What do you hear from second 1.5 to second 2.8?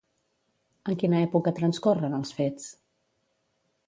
transcorren els fets?